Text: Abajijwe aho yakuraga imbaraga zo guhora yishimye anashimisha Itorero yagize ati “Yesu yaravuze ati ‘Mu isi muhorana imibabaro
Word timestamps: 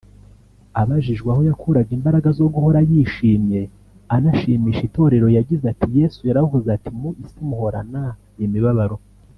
Abajijwe 0.81 1.27
aho 1.33 1.41
yakuraga 1.49 1.91
imbaraga 1.97 2.29
zo 2.39 2.45
guhora 2.53 2.79
yishimye 2.89 3.61
anashimisha 4.15 4.81
Itorero 4.89 5.27
yagize 5.37 5.63
ati 5.73 5.87
“Yesu 5.97 6.19
yaravuze 6.29 6.67
ati 6.75 6.89
‘Mu 6.99 7.09
isi 7.23 7.39
muhorana 7.49 8.03
imibabaro 8.45 8.95